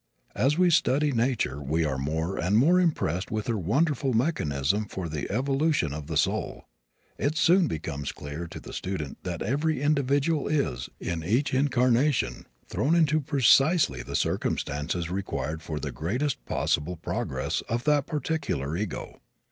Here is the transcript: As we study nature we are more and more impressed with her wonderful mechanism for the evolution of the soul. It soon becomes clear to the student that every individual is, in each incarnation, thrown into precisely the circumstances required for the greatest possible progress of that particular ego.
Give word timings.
As 0.33 0.57
we 0.57 0.71
study 0.71 1.11
nature 1.11 1.61
we 1.61 1.85
are 1.85 1.99
more 1.99 2.35
and 2.39 2.57
more 2.57 2.79
impressed 2.79 3.29
with 3.29 3.45
her 3.45 3.55
wonderful 3.59 4.13
mechanism 4.13 4.87
for 4.87 5.07
the 5.07 5.29
evolution 5.29 5.93
of 5.93 6.07
the 6.07 6.17
soul. 6.17 6.65
It 7.19 7.37
soon 7.37 7.67
becomes 7.67 8.11
clear 8.11 8.47
to 8.47 8.59
the 8.59 8.73
student 8.73 9.19
that 9.25 9.43
every 9.43 9.79
individual 9.83 10.47
is, 10.47 10.89
in 10.99 11.23
each 11.23 11.53
incarnation, 11.53 12.47
thrown 12.67 12.95
into 12.95 13.21
precisely 13.21 14.01
the 14.01 14.15
circumstances 14.15 15.11
required 15.11 15.61
for 15.61 15.79
the 15.79 15.91
greatest 15.91 16.43
possible 16.47 16.95
progress 16.97 17.61
of 17.69 17.83
that 17.83 18.07
particular 18.07 18.75
ego. 18.75 19.21